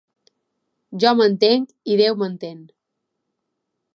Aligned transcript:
Jo 1.03 1.11
m'entenc 1.19 1.69
i 1.95 1.99
Déu 2.01 2.17
m'entén. 2.21 2.57